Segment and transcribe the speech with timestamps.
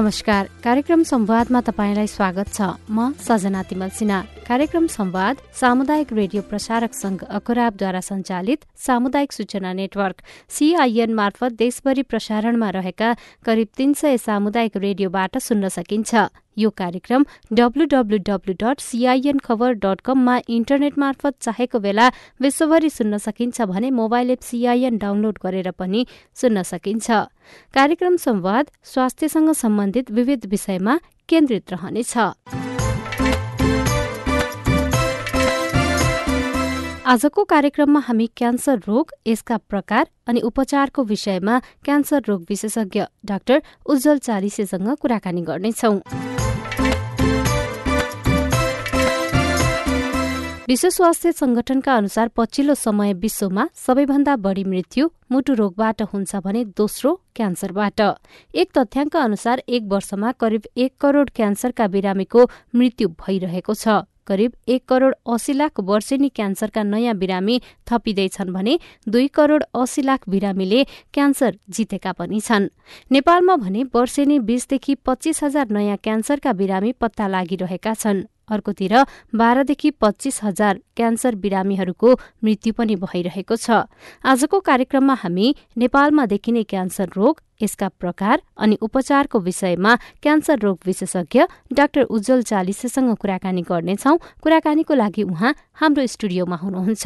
[0.00, 2.60] नमस्कार। कार्यक्रम संवादमा तपाईँलाई स्वागत छ।
[2.92, 10.20] म सजना तिमल सिन्हा। कार्यक्रम संवाद सामुदायिक रेडियो प्रसारक संघ अखुराबद्वारा सञ्चालित सामुदायिक सूचना नेटवर्क
[10.50, 13.08] सीआईएन मार्फत देशभरि प्रसारणमा रहेका
[13.46, 16.28] करिब तीन सय सामुदायिक रेडियोबाट सुन्न सकिन्छ।
[16.58, 17.24] यो कार्यक्रम
[17.56, 22.08] W W W dot CIN Khabar dot कममा इन्टरनेट मार्फत चाहेको बेला
[22.42, 26.04] विश्वभरि सुन्न सकिन्छ भने मोबाइल एप सीआईएन डाउनलोड गरेर पनि
[26.36, 27.10] सुन्न सकिन्छ।
[27.74, 32.16] कार्यक्रम संवाद स्वास्थ्यसँग सम्बन्धित विविध विषयमा केन्द्रित रहनेछ।
[37.06, 44.18] आजको कार्यक्रममा हामी क्यान्सर रोग यसका प्रकार अनि उपचारको विषयमा क्यान्सर रोग विशेषज्ञ डाक्टर उज्जवल
[44.18, 45.98] चालिसेसँग कुराकानी गर्नेछौं।
[50.70, 57.14] विश्व स्वास्थ्य संगठनका अनुसार पछिल्लो समय विश्वमा सबैभन्दा बढी मृत्यु मुटु रोगबाट हुन्छ भने दोस्रो
[57.36, 58.00] क्यान्सरबाट।
[58.54, 64.86] एक तथ्याङ्क अनुसार एक वर्षमा करिब एक करोड क्यान्सरका बिरामीको मृत्यु भइरहेको छ। करिब एक
[64.88, 67.60] करोड अस्सी लाख वर्षेनी क्यान्सरका नयाँ बिरामी
[67.90, 72.70] थपिँदैछन् भने दुई करोड अस्सी लाख बिरामीले क्यान्सर जितेका पनि छन्।
[73.10, 78.94] नेपालमा भने वर्षेनी बीसदेखि पच्चिस हजार नयाँ क्यान्सरका बिरामी पत्ता लागिरहेका छन्। अर्कोतिर
[79.34, 82.08] बाह्रदेखि पच्चिस हजार क्यान्सर बिरामीहरूको
[82.44, 83.86] मृत्यु पनि भइरहेको छ।
[84.24, 89.92] आजको कार्यक्रममा हामी नेपालमा देखिने क्यान्सर रोग यसका प्रकार अनि उपचारको विषयमा
[90.22, 91.40] क्यान्सर रोग विशेषज्ञ
[91.72, 97.04] डाक्टर उज्जवल चालिसेसँग कुराकानी गर्नेछौ। कुराकानीको लागि उहाँ हाम्रो स्टुडियोमा हुनुहुन्छ।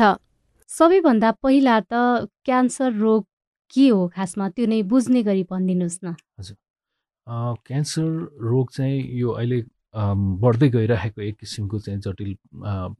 [0.70, 3.22] सबैभन्दा पहिला त क्यान्सर रोग
[3.74, 6.56] के हो खासमा त्यो नै बुझ्ने गरी भनिदिनुहोस् न। हजुर।
[7.66, 8.08] क्यान्सर
[8.40, 9.58] रोग चाहिँ यो अहिले
[9.94, 12.34] बढ्दै गइरहेको एक किसिमको चाहिँ जटिल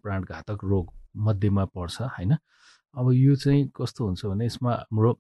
[0.03, 0.93] प्राणघातक रोग
[1.27, 2.33] मध्येमा पर्छ होइन?
[2.95, 5.13] अब यो चाहिँ कस्तो हुन्छ भने यसमा हाम्रो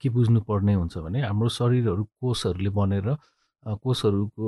[0.00, 3.08] के बुझ्नुपर्ने हुन्छ भने हाम्रो शरीरहरू कोषहरूले बनेर
[3.82, 4.46] कोषहरूको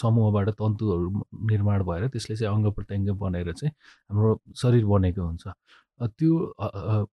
[0.00, 1.08] समूहबाट तन्तुहरू
[1.50, 3.72] निर्माण भएर त्यसले चाहिँ अङ्ग प्रत्यङ्ग बनेर चाहिँ
[4.10, 4.30] हाम्रो
[4.62, 5.44] शरीर बनेको हुन्छ।
[6.00, 6.32] त्यो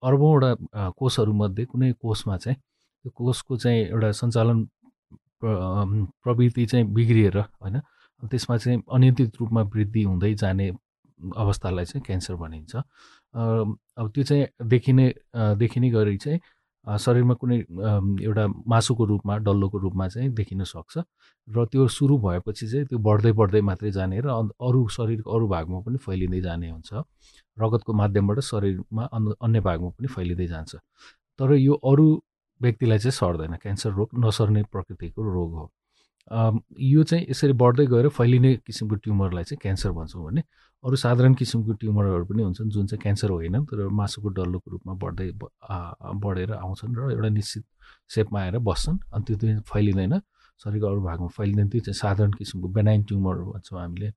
[0.07, 4.63] अर्बौँवटा कोषहरूमध्ये कुनै कोषमा चाहिँ त्यो कोषको चाहिँ एउटा सञ्चालन
[5.43, 7.81] प्रवृत्ति चाहिँ बिग्रिएर होइन?
[8.23, 10.67] त्यसमा चाहिँ अनियन्त्रित रूपमा वृद्धि हुँदै जाने
[11.37, 15.13] अवस्थालाई चाहिँ क्यान्सर भनिन्छ। अब त्यो चाहिँ देखिने
[15.57, 16.39] देखिने गरी चाहिँ
[16.85, 17.57] शरीरमा कुनै
[18.23, 20.97] एउटा मासुको रूपमा डल्लोको रूपमा चाहिँ देखिन सक्छ।
[21.47, 25.79] र त्यो सुरु भएपछि चाहिँ त्यो बढ्दै बढ्दै मात्रै जाने र अरू शरीरको अरू भागमा
[25.83, 26.93] पनि फैलिँदै जाने हुन्छ।
[27.57, 29.03] रगतको माध्यमबाट शरीरमा
[29.43, 30.75] अन्य भागमा पनि फैलिँदै जान्छ।
[31.39, 32.07] तर यो अरू
[32.61, 35.71] व्यक्तिलाई चाहिँ सर्दैन। क्यान्सर रोग नसर्ने प्रकृतिको रोग हो।
[36.31, 40.41] यो चाहिँ यसरी बढ्दै गएर फैलिने किसिमको ट्युमरलाई चाहिँ क्यान्सर भन्छौँ भने
[40.83, 45.31] अरू साधारण किसिमको ट्युमरहरू पनि हुन्छन् जुन चाहिँ क्यान्सर होइन तर मासुको डल्लोको रूपमा बढ्दै
[46.23, 47.63] बढेर आउँछन् र एउटा निश्चित
[48.15, 50.19] सेपमा आएर बस्छन्। अनि त्यो चाहिँ फैलिँदैन
[50.61, 54.07] शरीरको अरू भागमा फैलिँदैन। त्यो चाहिँ साधारण किसिमको बेनाइन ट्युमर भन्छौँ हामीले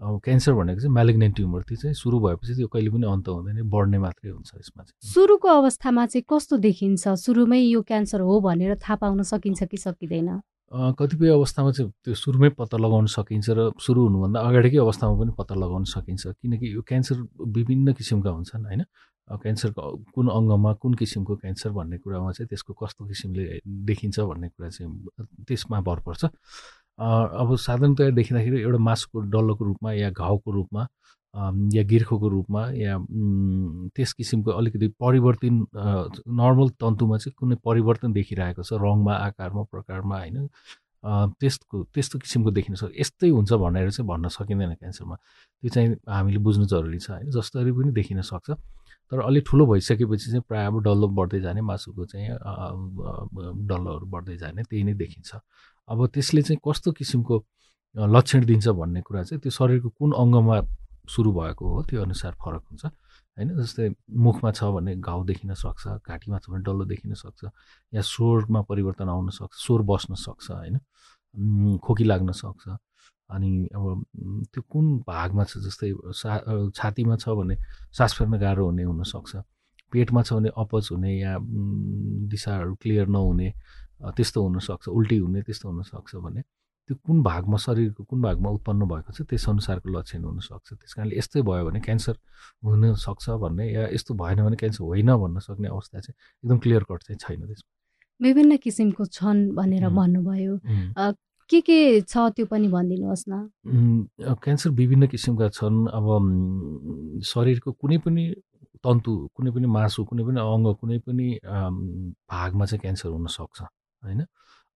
[0.00, 3.68] अब क्यान्सर भनेको चाहिँ म्यालिग्नेन्ट ट्युमर त्यो चाहिँ सुरु भएपछि त्यो कहिले पनि अन्त हुँदैन
[3.70, 7.08] बढ्ने मात्रै हुन्छ यसमा चाहिँ। सुरुको अवस्थामा चाहिँ कस्तो देखिन्छ?
[7.08, 10.40] सुरुमै यो क्यान्सर हो भनेर थाहा पाउन सकिन्छ कि सकिँदैन?
[10.72, 15.54] कतिपय अवस्थामा चाहिँ त्यो सुरुमै पत्ता लगाउन सकिन्छ र सुरु हुनुभन्दा अगाडिकै अवस्थामा पनि पत्ता
[15.54, 17.16] लगाउन सकिन्छ। किनकि यो क्यान्सर
[17.56, 18.82] विभिन्न किसिमका हुन्छन् होइन?
[19.42, 19.82] क्यान्सरको
[20.14, 24.90] कुन अङ्गमा कुन किसिमको क्यान्सर भन्ने कुरामा चाहिँ त्यसको कस्तो किसिमले देखिन्छ भन्ने कुरा चाहिँ
[25.48, 26.24] त्यसमा भर पर्छ।
[27.00, 30.82] अब साधारणतया देखिँदाखेरि एउटा मासुको डल्लोको रूपमा या घाउको रूपमा
[31.34, 32.96] या गिर्खोको रूपमा या
[33.96, 35.54] त्यस किसिमको अलिकति परिवर्तन
[36.40, 40.48] नर्मल तन्तुमा चाहिँ कुनै परिवर्तन देखिरहेको छ रङमा आकारमा प्रकारमा होइन?
[41.40, 46.38] त्यस्तो त्यस्तो किसिमको देखिन सक्छ यस्तै हुन्छ भनेर चाहिँ भन्न सकिँदैन क्यान्सरमा। त्यो चाहिँ हामीले
[46.38, 47.30] बुझ्नु जरुरी छ होइन?
[47.30, 48.50] जसरी पनि देखिन सक्छ।
[49.12, 52.28] तर अलिक ठुलो भइसकेपछि चाहिँ प्रायः अब डल्लो बढ्दै जाने मासुको चाहिँ
[53.68, 55.30] डल्लोहरू बढ्दै जाने त्यही नै देखिन्छ।
[55.88, 57.44] अब त्यसले चाहिँ कस्तो किसिमको
[57.96, 60.56] लक्षण दिन्छ भन्ने कुरा चाहिँ त्यो शरीरको कुन अङ्गमा
[61.08, 63.88] सुरु भएको हो त्यो अनुसार फरक हुन्छ। होइन जस्तै
[64.24, 67.44] मुखमा छ भने घाउ देखिन सक्छ घाँटीमा छ भने डल्लो देखिन सक्छ
[67.92, 70.78] या स्वरमा परिवर्तन आउन सक्छ स्वर बस्न सक्छ होइन।
[71.80, 72.68] खोकी लाग्न सक्छ।
[73.30, 74.04] अनि अब
[74.52, 76.30] त्यो कुन भागमा छ जस्तै सा
[76.76, 77.56] छातीमा छ भने
[77.96, 79.32] सास फेर्न गाह्रो हुने हुनसक्छ
[79.92, 81.36] पेटमा छ भने अपच हुने या
[82.32, 83.48] दिशाहरू क्लियर नहुने
[84.16, 86.42] त्यस्तो हुनसक्छ उल्टी हुने त्यस्तो हुनसक्छ भने।
[86.88, 91.14] त्यो कुन भागमा शरीरको कुन भागमा उत्पन्न भएको छ त्यस अनुसारको लक्षण हुनसक्छ। त्यस कारणले
[91.18, 92.14] यस्तै भयो भने क्यान्सर
[92.64, 97.00] हुनसक्छ भन्ने या यस्तो भएन भने क्यान्सर होइन भन्न सक्ने अवस्था चाहिँ एकदम क्लियर कट
[97.06, 97.70] चाहिँ छैन त्यसमा।
[98.20, 100.54] विभिन्न किसिमको छन् भनेर भन्नुभयो।
[101.50, 103.34] के के छ त्यो पनि भनिदिनुहोस् न।
[104.42, 108.24] क्यान्सर विभिन्न किसिमका छन्। अब शरीरको कुनै पनि
[108.82, 111.26] तन्तु कुनै पनि मासु कुनै पनि अङ्ग कुनै पनि
[112.26, 114.20] भागमा चाहिँ क्यान्सर हुनसक्छ होइन?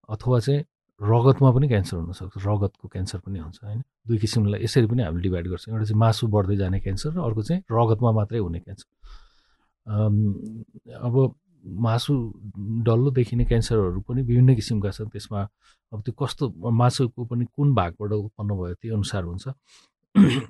[0.08, 0.64] अथवा चाहिँ
[1.00, 3.82] रगतमा पनि क्यान्सर हुनसक्छ रगतको क्यान्सर पनि हुन्छ होइन?
[4.06, 7.42] दुई किसिमलाई यसरी पनि हामीले डिभाइड गर्छौँ। एउटा चाहिँ मासु बढ्दै जाने क्यान्सर र अर्को
[7.42, 8.88] चाहिँ रगतमा मात्रै हुने क्यान्सर।
[11.04, 11.14] अब
[11.64, 12.12] मासु
[12.86, 15.40] डल्लो देखिने क्यान्सरहरू पनि विभिन्न किसिमका छन्। त्यसमा
[15.92, 19.46] अब त्यो कस्तो मासुको पनि कुन भागबाट उत्पन्न भयो त्यो अनुसार हुन्छ।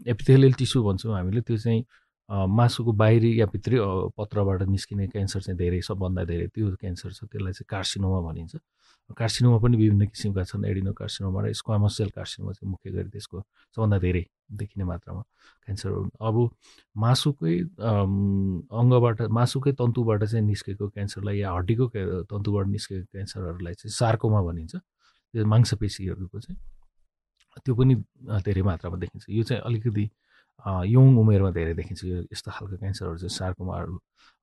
[0.06, 1.82] एपिथेलियल टिस्यु भन्छौँ हामीले त्यो चाहिँ
[2.28, 3.76] मासुको बाहिरी या भित्री
[4.14, 8.54] पत्रबाट निस्किने क्यान्सर चाहिँ धेरै सबभन्दा धेरै त्यो क्यान्सर छ। त्यसलाई चाहिँ कार्सिनोमा भनिन्छ।
[9.14, 13.40] कार्सिनोमा पनि विभिन्न किसिमका छन् एडिनो कार्सिनोमा र स्क्वामस सेल कार्सिनोमा चाहिँ मुख्य गरी त्यसको
[13.76, 15.22] सबभन्दा धेरै देखिने मात्रामा
[15.62, 16.36] क्यान्सरहरू अब
[16.96, 17.54] मासुकै
[18.74, 21.86] अङ्गबाट मासुकै तन्तुबाट चाहिँ निस्केको क्यान्सरलाई या हड्डीको
[22.30, 26.58] तन्तुबाट निस्केको क्यान्सरहरूलाई चाहिँ सार्कोमा भनिन्छ त्यो मांसपेसीहरूको चाहिँ।
[27.64, 27.94] त्यो पनि
[28.44, 30.04] धेरै मात्रामा देखिन्छ। यो चाहिँ अलिकति
[30.94, 33.94] यङ उमेरमा धेरै देखिन्छ यो यस्तो खालको क्यान्सरहरू चाहिँ सार्कोमाहरू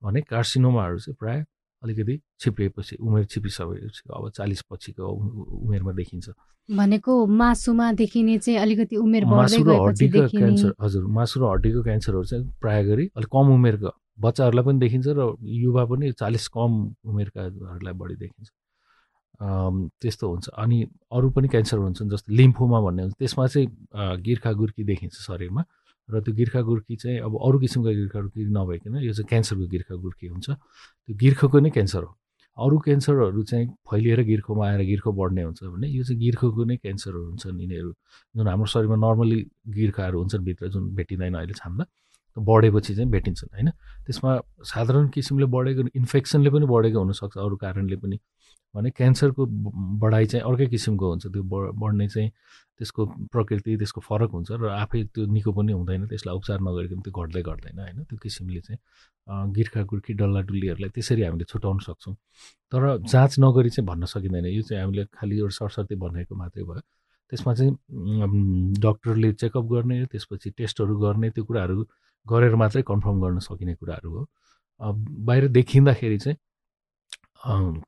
[0.02, 1.44] भने कार्सिनोमाहरू चाहिँ प्रायः
[1.84, 6.28] अलिकति छिप्रिएपछि उमेर छिपिसकेपछि अब चालिस पछिको उमेरमा देखिन्छ।
[6.68, 12.24] भनेको मासुमा देखिने चाहिँ अलिकति उमेर मासु र हड्डीको क्यान्सर हजुर मासु र हड्डीको क्यान्सरहरू
[12.24, 13.90] चाहिँ प्राय गरी अलिक कम उमेरको
[14.24, 15.20] बच्चाहरूलाई पनि देखिन्छ र
[15.62, 16.70] युवा पनि चालिस कम
[17.04, 18.48] उमेरकाहरूलाई बढी देखिन्छ।
[20.00, 20.78] त्यस्तो हुन्छ। अनि
[21.12, 23.68] अरू पनि क्यान्सर हुन्छन् जस्तै लिम्फोमा भन्ने हुन्छ। त्यसमा चाहिँ
[24.24, 25.62] गिर्खा गुर्की देखिन्छ शरीरमा।
[26.08, 29.94] र त्यो गिर्खा गुर्की चाहिँ अब अरू किसिमको गिर्खा गुर्की नभइकन यो चाहिँ क्यान्सरको गिर्खा
[29.94, 32.12] गुर्की हुन्छ। त्यो गिर्खको नै क्यान्सर हो।
[32.58, 37.24] अरू क्यान्सरहरू चाहिँ फैलिएर गिर्खोमा आएर गिर्खो बढ्ने हुन्छ भने यो चाहिँ गिर्खोको नै क्यान्सरहरू
[37.24, 37.90] हुन्छन् यिनीहरू।
[38.34, 39.38] जुन हाम्रो शरीरमा नर्मली
[39.74, 41.84] गिर्खाहरू हुन्छन् भित्र जुन भेटिँदैन अहिले छाम्दा
[42.36, 43.68] बढेपछि चाहिँ भेटिन्छन् होइन?
[44.06, 44.30] त्यसमा
[44.62, 48.18] साधारण किसिमले बढेको इन्फेक्सनले पनि बढेको हुनसक्छ अरू कारणले पनि।
[48.74, 49.46] भने क्यान्सरको
[50.02, 52.30] बढाइ चाहिँ अर्कै किसिमको हुन्छ। त्यो बढ्ने चाहिँ
[52.78, 57.12] त्यसको प्रकृति त्यसको फरक हुन्छ र आफै त्यो निको पनि हुँदैन त्यसलाई उपचार नगरिकन त्यो
[57.22, 57.98] घट्दै घट्दैन होइन?
[58.08, 58.78] त्यो किसिमले चाहिँ
[59.54, 62.14] गिर्खा गुर्खी डल्ला डुल्लीहरूलाई त्यसरी हामीले छुट्याउन सक्छौँ।
[62.72, 62.82] तर
[63.12, 66.80] जाँच नगरी चाहिँ भन्न सकिँदैन। यो चाहिँ हामीले खालि एउटा सरसर्ती भनेको मात्रै भयो।
[67.32, 67.72] त्यसमा चाहिँ
[68.84, 71.82] डक्टरले चेकअप गर्ने त्यसपछि टेस्टहरू गर्ने त्यो कुराहरू
[72.26, 74.22] गरेर मात्रै कन्फर्म गर्न सकिने कुराहरू हो।
[75.26, 76.36] बाहिर देखिँदाखेरि चाहिँ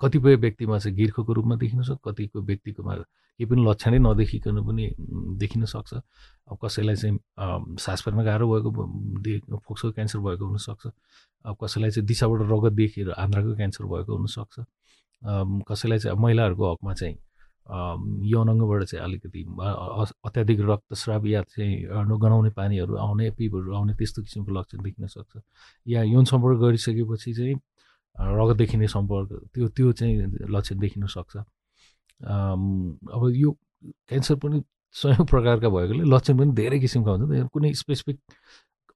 [0.02, 4.84] कतिपय व्यक्तिमा चाहिँ गिर्खोको रूपमा देखिन सक्छ कतिको व्यक्तिकोमा केही पनि लक्षणै नदेखिकन पनि
[5.40, 7.18] देखिन सक्छ। अब कसैलाई चाहिँ
[7.80, 8.70] सास फेर्न गाह्रो भएको
[9.64, 10.86] फोक्सो क्यान्सर भएको हुनसक्छ।
[11.44, 14.54] अब कसैलाई चाहिँ दिशाबाट रगत देखेर आन्द्राको क्यान्सर भएको हुनसक्छ।
[15.68, 17.16] कसैलाई चाहिँ महिलाहरूको हकमा चाहिँ
[18.30, 19.40] यौन चाहिँ अलिकति
[20.24, 21.84] अत्याधिक रक्तस्राव या चाहिँ
[22.20, 25.40] गनाउने पानीहरू आउने पिपहरू आउने त्यस्तो किसिमको लक्षण देखिन सक्छ।
[25.86, 27.54] या यौन सम्पर्क गरिसकेपछि चाहिँ
[28.18, 30.14] रगत देखिने सम्पर्क त्यो त्यो चाहिँ
[30.50, 33.50] लक्षण देखिन सक्छ। अब यो
[34.08, 34.62] क्यान्सर पनि
[34.94, 38.16] स्वयं प्रकारका भएकोले लक्षण पनि धेरै किसिमका हुन्छ। कुनै स्पेसिफिक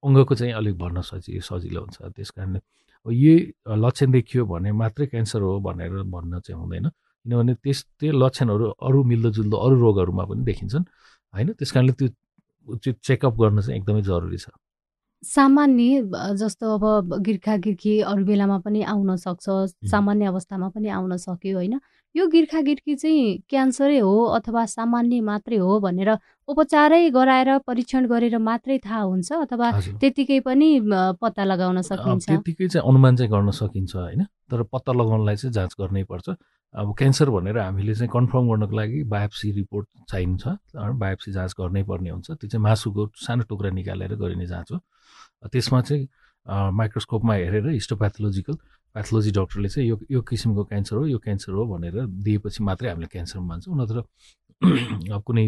[0.03, 2.59] अङ्गको चाहिँ अलिक भन्न सजि सजिलो हुन्छ। त्यस कारणले
[3.07, 3.53] अब यही
[3.85, 8.99] लक्षण देखियो भने मात्रै क्यान्सर हो भनेर भन्न चाहिँ हुँदैन। किनभने त्यस त्यो लक्षणहरू अरू
[9.05, 10.85] मिल्दोजुल्दो अरू रोगहरूमा पनि देखिन्छन्
[11.35, 11.53] होइन?
[11.59, 14.49] त्यस कारणले त्यो चेकअप गर्न चाहिँ एकदमै जरुरी छ।
[15.23, 16.03] सामान्य
[16.41, 19.47] जस्तो अब गिर्खा गिर्खी अरू बेलामा पनि आउन सक्छ
[19.91, 21.81] सामान्य अवस्थामा पनि आउन सक्यो होइन?
[22.15, 26.11] यो गिर्खा गिर्खी चाहिँ क्यान्सरै हो अथवा सामान्य मात्रै हो भनेर
[26.49, 30.69] उपचारै गराएर परीक्षण गरेर मात्रै थाहा हुन्छ अथवा त्यतिकै पनि
[31.21, 32.27] पत्ता लगाउन सकिन्छ?
[32.27, 34.25] त्यतिकै चाहिँ अनुमान चाहिँ गर्न सकिन्छ होइन?
[34.51, 36.29] तर पत्ता लगाउनलाई चाहिँ जाँच गर्नै पर्छ।
[36.75, 40.43] अब क्यान्सर भनेर हामीले चाहिँ कन्फर्म गर्नको लागि बायोप्सी रिपोर्ट चाहिन्छ
[40.75, 44.79] बायोप्सी जाँच गर्नै पर्ने हुन्छ। त्यो चाहिँ मासुको सानो टुक्रा निकालेर गरिने जाँच हो।
[45.47, 46.09] त्यसमा चाहिँ
[46.73, 48.55] माइक्रोस्कोपमा हेरेर हिस्टोप्याथोलोजिकल
[48.95, 53.07] प्याथोलोजी डक्टरले चाहिँ यो यो किसिमको क्यान्सर हो यो क्यान्सर हो भनेर दिएपछि मात्रै हामीले
[53.07, 54.03] क्यान्सर मान्छौँ। नत्र
[55.27, 55.47] कुनै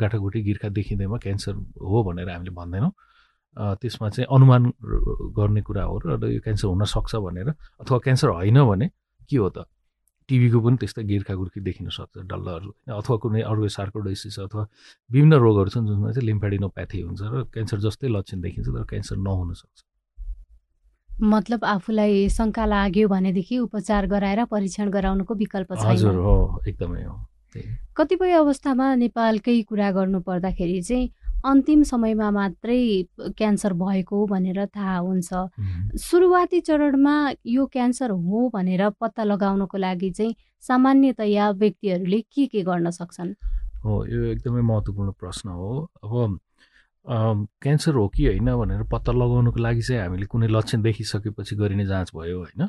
[0.00, 2.92] गाँठागुठी गिर्खा देखिँदैमा क्यान्सर हो भनेर हामीले भन्दैनौँ।
[3.80, 4.72] त्यसमा चाहिँ अनुमान
[5.36, 7.48] गर्ने कुरा हो र यो क्यान्सर हुनसक्छ भनेर
[7.80, 8.90] अथवा क्यान्सर होइन भने
[9.30, 9.66] के हो त?
[10.28, 14.62] टिबीको पनि त्यस्तै गिर्खा गुर्खी देखिन सक्छ डल्लाहरू। होइन अथवा कुनै अरू सार्कोडोसिस अथवा
[15.10, 19.52] विभिन्न रोगहरू छन् जुनमा चाहिँ लिम्फेडिनोप्याथी हुन्छ र क्यान्सर जस्तै लक्षण देखिन्छ तर क्यान्सर नहुन
[19.54, 19.78] सक्छ।
[21.10, 27.16] मतलब आफूलाई शङ्का लाग्यो भनेदेखि उपचार गराएर परीक्षण गराउनुको विकल्प छ हजुर हो एकदमै हो।
[27.96, 31.10] कतिपय अवस्थामा नेपालकै कुरा गर्नु पर्दाखेरि चाहिँ
[31.44, 32.80] अन्तिम समयमा मात्रै
[33.38, 35.30] क्यान्सर भएको भनेर थाहा हुन्छ।
[36.00, 37.14] सुरुवाती चरणमा
[37.46, 43.34] यो क्यान्सर हो भनेर पत्ता लगाउनको लागि चाहिँ सामान्यतया व्यक्तिहरूले के के गर्न सक्छन्?
[43.84, 46.38] हो यो एकदमै महत्त्वपूर्ण प्रश्न हो। अब
[47.62, 52.10] क्यान्सर हो कि होइन भनेर पत्ता लगाउनुको लागि चाहिँ हामीले कुनै लक्षण देखिसकेपछि गरिने जाँच
[52.14, 52.62] भयो होइन।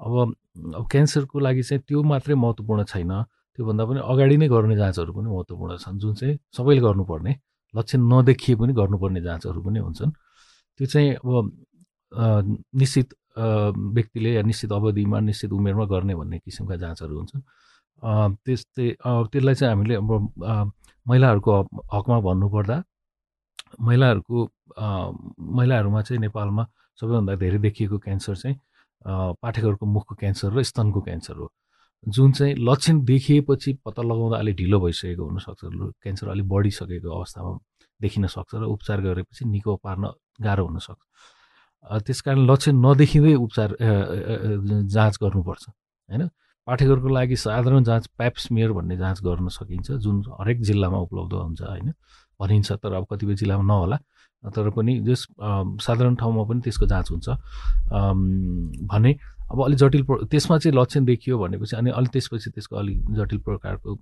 [0.00, 0.34] अब
[0.78, 3.12] अब क्यान्सरको लागि चाहिँ त्यो मात्रै महत्त्वपूर्ण छैन।
[3.58, 7.32] त्योभन्दा पनि अगाडि नै गर्ने जाँचहरू पनि महत्त्वपूर्ण छन् जुन चाहिँ सबैले गर्नुपर्ने।
[7.74, 10.10] लक्षण नदेखिए पनि गर्नुपर्ने जाँचहरू पनि हुन्छन्।
[10.80, 11.50] त्यो चाहिँ अब
[12.80, 13.14] निश्चित
[13.96, 17.42] व्यक्तिले या निश्चित अवधिमा निश्चित उमेरमा गर्ने भन्ने किसिमका जाँचहरू हुन्छन्।
[18.44, 18.88] त्यस्तै
[19.32, 20.10] त्यसलाई चाहिँ हामीले अब
[21.06, 21.52] महिलाहरूको
[21.94, 22.76] हकमा भन्नुपर्दा
[23.80, 24.38] महिलाहरूको
[25.56, 26.66] महिलाहरूमा चाहिँ नेपालमा
[26.98, 28.56] सबैभन्दा धेरै देखिएको क्यान्सर चाहिँ
[29.42, 31.46] पाठेघरको मुखको क्यान्सर र स्तनको क्यान्सर हो।
[32.04, 35.60] जुन चाहिँ लक्षण देखिएपछि पत्ता लगाउँदा अलिक ढिलो भइसकेको हुनसक्छ
[36.02, 37.58] क्यान्सर अलिक बढिसकेको अवस्थामा
[38.00, 40.04] देखिन सक्छ र उपचार गरेपछि निको पार्न
[40.42, 41.02] गाह्रो हुनसक्छ।
[42.02, 43.76] त्यस कारण लक्षण नदेखिँदै उपचार
[44.90, 46.28] जाँच गर्नुपर्छ होइन?
[46.66, 51.92] पाठेघरको लागि साधारण जाँच प्याप्समियर भन्ने जाँच गर्न सकिन्छ जुन हरेक जिल्लामा उपलब्ध हुन्छ होइन?
[52.40, 53.98] भनिन्छ तर अब कतिपय जिल्लामा नहोला।
[54.42, 55.26] तर पनि जस
[55.86, 57.28] साधारण ठाउँमा पनि त्यसको जाँच हुन्छ।
[58.90, 59.12] भने
[59.52, 63.96] अब अलिक जटिल त्यसमा चाहिँ लक्षण देखियो भनेपछि अनि अलिक त्यसपछि त्यसको अलिक जटिल प्रकारको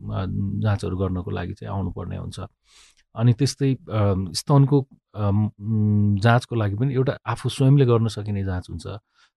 [0.62, 2.40] जाँचहरू गर्नको लागि चाहिँ आउनुपर्ने हुन्छ।
[3.14, 3.70] अनि त्यस्तै
[4.40, 4.78] स्तनको
[6.22, 8.86] जाँचको लागि पनि एउटा आफू स्वयंले गर्न सकिने जाँच हुन्छ।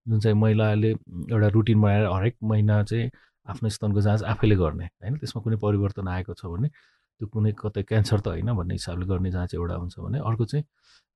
[0.05, 3.09] जुन चाहिँ महिलाले एउटा रुटिन बनाएर हरेक महिना चाहिँ
[3.47, 5.17] आफ्नो स्तनको जाँच आफैले गर्ने होइन?
[5.17, 9.31] त्यसमा कुनै परिवर्तन आएको छ भने त्यो कुनै कतै क्यान्सर त होइन भन्ने हिसाबले गर्ने
[9.31, 10.65] जाँच एउटा हुन्छ भने अर्को चाहिँ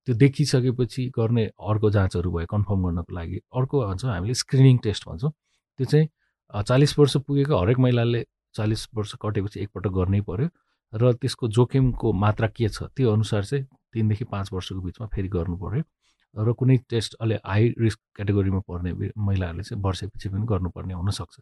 [0.08, 5.32] त्यो देखिसकेपछि गर्ने अर्को जाँचहरू भयो कन्फर्म गर्नको लागि। अर्को भन्छौँ हामीले स्क्रिनिङ टेस्ट भन्छौँ।
[5.32, 6.08] त्यो चाहिँ
[6.64, 8.24] चालिस वर्ष पुगेको हरेक महिलाले
[8.56, 10.48] चालिस वर्ष कटेपछि एकपल्ट गर्नै पऱ्यो
[10.94, 15.58] र त्यसको जोखिमको मात्रा के छ त्यो अनुसार चाहिँ तिनदेखि पाँच वर्षको बिचमा फेरि गर्नु
[15.60, 15.84] पऱ्यो
[16.36, 21.36] र कुनै टेस्ट अलि हाई रिस्क क्याटेगोरीमा पर्ने महिलाहरूले चाहिँ वर्षपछि पनि गर्नुपर्ने हुनसक्छ।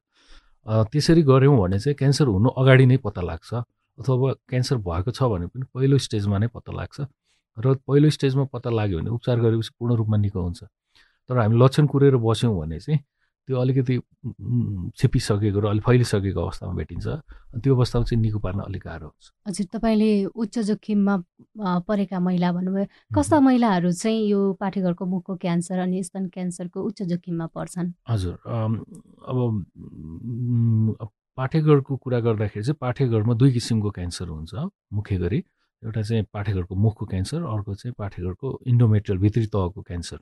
[0.89, 5.47] त्यसरी गऱ्यौँ भने चाहिँ क्यान्सर हुनु अगाडि नै पत्ता लाग्छ अथवा क्यान्सर भएको छ भने
[5.53, 7.05] पनि पहिलो स्टेजमा नै पत्ता लाग्छ।
[7.57, 10.63] र पहिलो स्टेजमा पत्ता लाग्यो भने उपचार गरेपछि पूर्ण रूपमा निको हुन्छ।
[11.29, 12.99] तर हामी लक्षण कुरेर बस्यौँ भने चाहिँ
[13.47, 13.95] त्यो अलिकति
[14.97, 17.07] छिपिसकेको र अलिक फैलिसकेको अवस्थामा भेटिन्छ।
[17.61, 21.15] त्यो अवस्थामा चाहिँ निको पार्न अलिक गाह्रो हुन्छ। हजुर तपाईँले उच्च जोखिममा
[21.85, 27.45] परेका महिला भन्नुभयो। कस्ता महिलाहरू चाहिँ यो पाठेघरको मुखको क्यान्सर अनि स्तन क्यान्सरको उच्च जोखिममा
[27.53, 27.93] पर्छन्?
[28.09, 28.33] हजुर
[29.29, 29.37] अब
[31.37, 34.53] पाठेघरको कुरा गर्दाखेरि चाहिँ पाठेघरमा दुई किसिमको क्यान्सर हुन्छ
[34.93, 35.39] मुख्य गरी।
[35.85, 40.19] एउटा चाहिँ पाठेघरको मुखको क्यान्सर अर्को चाहिँ पाठेघरको इन्डोमेट्रियल भित्री तहको क्यान्सर।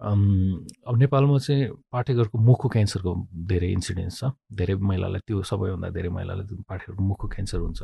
[0.00, 3.10] अब नेपालमा चाहिँ पाठेघरको मुखको क्यान्सरको
[3.46, 7.82] धेरै इन्सिडेन्स छ। धेरै महिलालाई त्यो सबैभन्दा धेरै महिलालाई पाठेघरको मुखको क्यान्सर हुन्छ।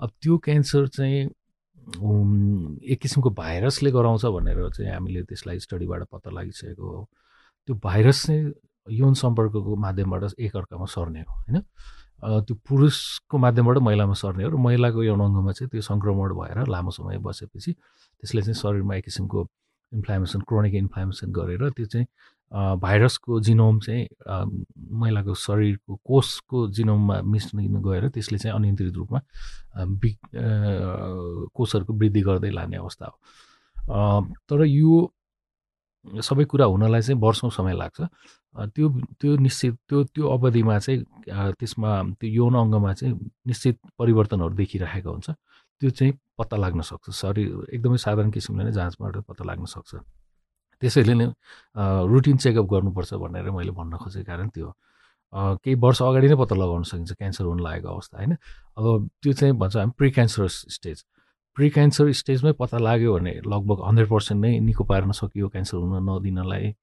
[0.00, 1.22] अब त्यो क्यान्सर चाहिँ
[2.82, 7.08] एक किसिमको भाइरसले गराउँछ भनेर चाहिँ हामीले त्यसलाई स्टडीबाट पत्ता लागिसकेको हो।
[7.68, 8.52] त्यो भाइरस चाहिँ
[8.86, 11.62] यौन सम्पर्कको माध्यमबाट एकअर्कामा सर्ने हो होइन?
[12.22, 16.90] त्यो पुरुषको माध्यमबाट महिलामा सर्ने हो र महिलाको यौन अङ्गमा चाहिँ त्यो सङ्क्रमण भएर लामो
[16.90, 19.48] समय बसेपछि त्यसले चाहिँ शरीरमा एक किसिमको
[19.92, 22.06] इन्फ्लामेसन क्रोनिक इन्फ्लामेसन गरेर त्यो चाहिँ
[22.52, 24.06] भाइरसको जिनोम चाहिँ
[24.92, 29.20] महिलाको शरीरको कोषको जिनोममा मिस्न गएर त्यसले चाहिँ अनियन्त्रित रूपमा
[30.00, 33.16] बि कोषहरूको वृद्धि गर्दै लाने अवस्था हो।
[34.48, 35.12] तर यो
[36.22, 38.00] सबै कुरा हुनलाई चाहिँ वर्षौँ समय लाग्छ।
[38.74, 38.88] त्यो
[39.20, 41.00] त्यो निश्चित त्यो त्यो अवधिमा चाहिँ
[41.60, 43.14] त्यसमा त्यो यौन अङ्गमा चाहिँ
[43.46, 45.28] निश्चित परिवर्तनहरू देखिरहेको हुन्छ।
[45.80, 49.92] त्यो चाहिँ पत्ता लाग्न सक्छ। शरीर एकदमै साधारण किसिमले नै जाँचबाट पत्ता लाग्न सक्छ।
[50.82, 51.26] त्यसैले नै
[52.12, 54.68] रुटिन चेकअप गर्नुपर्छ भनेर मैले भन्न खोजेको कारण त्यो
[55.60, 58.32] केही वर्ष अगाडि नै पत्ता लगाउन सकिन्छ क्यान्सर हुन लागेको अवस्था होइन?
[58.78, 58.84] अब
[59.22, 61.04] त्यो चाहिँ भन्छ हामी pre cancerous stage
[61.56, 65.94] pre cancer स्टेजमै पत्ता लाग्यो भने लगभग हन्ड्रेड पर्सेन्ट नै निको पार्न सकियो क्यान्सर हुन
[66.08, 66.74] नदिनलाई।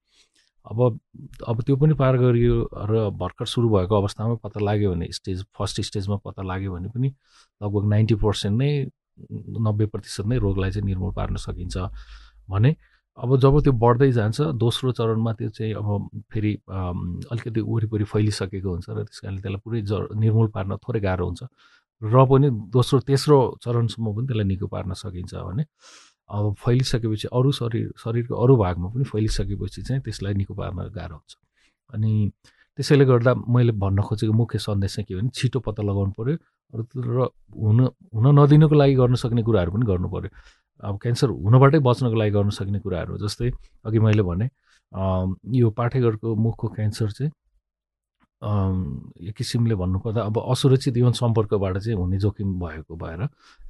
[0.65, 0.99] अब
[1.47, 2.55] अब त्यो पनि पार गरियो
[2.85, 7.09] र भर्खर सुरु भएको अवस्थामा पत्ता लाग्यो भने स्टेज फर्स्ट स्टेजमा पत्ता लाग्यो भने पनि
[7.61, 8.71] लगभग नाइन्टी पर्सेन्ट नै
[9.59, 11.77] नब्बे प्रतिशत नै रोगलाई चाहिँ निर्मूल पार्न सकिन्छ
[12.49, 12.75] भने
[13.17, 16.53] अब जब त्यो बढ्दै जान्छ दोस्रो चरणमा त्यो चाहिँ अब फेरि
[17.27, 21.43] अलिकति वरिपरि फैलिसकेको हुन्छ र त्यस कारणले त्यसलाई पुरै ज निर्मूल पार्न थोरै गाह्रो हुन्छ
[22.01, 25.63] र पनि दोस्रो तेस्रो चरणसम्म पनि त्यसलाई निको पार्न सकिन्छ भने
[26.29, 31.35] अब फैलिसकेपछि अरू शरीर शरीरको अरू भागमा पनि फैलिसकेपछि चाहिँ त्यसलाई निको पार्न गाह्रो हुन्छ।
[31.93, 32.31] अनि
[32.77, 36.37] त्यसैले गर्दा मैले भन्न खोजेको मुख्य सन्देश चाहिँ के भने छिटो पत्ता लगाउनु पऱ्यो
[36.73, 37.79] र हुन
[38.15, 40.29] हुन नदिनुको लागि गर्न सक्ने कुराहरू पनि गर्नु पऱ्यो
[40.83, 43.51] अब क्यान्सर हुनबाटै बच्नको लागि गर्न सक्ने कुराहरू जस्तै
[43.85, 44.49] अघि मैले भने
[45.59, 47.31] यो पाठेघरको मुखको क्यान्सर चाहिँ
[49.29, 53.25] एक किसिमले भन्नुपर्दा अब असुरक्षित यौन सम्पर्कबाट चाहिँ हुने जोखिम भएको भएर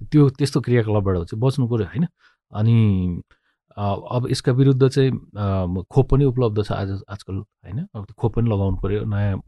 [0.08, 2.08] त्यो त्यस्तो क्रियाकलापबाट चाहिँ बच्नु पऱ्यो होइन?
[2.52, 3.22] अनि
[3.78, 5.12] अब यसका विरुद्ध चाहिँ
[5.92, 7.80] खोप पनि उपलब्ध छ आज आजकल होइन?
[7.96, 9.40] अब खोप पनि लगाउनु पऱ्यो नयाँ